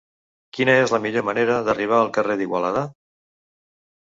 Quina 0.57 0.77
és 0.85 0.93
la 0.95 0.99
millor 1.03 1.25
manera 1.27 1.57
d'arribar 1.67 1.99
al 2.01 2.09
carrer 2.17 2.39
d'Igualada? 2.41 2.83